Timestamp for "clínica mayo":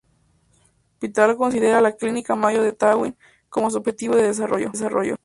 1.95-2.63